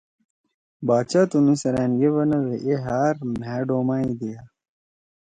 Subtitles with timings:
[0.87, 4.41] باچا تنُو سیرأن کے بندُو اے ہار مھأ ڈوما یے دیا۔